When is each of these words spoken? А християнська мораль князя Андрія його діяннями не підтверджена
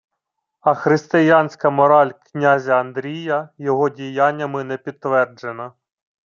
А 0.61 0.73
християнська 0.73 1.69
мораль 1.69 2.11
князя 2.25 2.79
Андрія 2.79 3.49
його 3.57 3.89
діяннями 3.89 4.63
не 4.63 4.77
підтверджена 4.77 5.73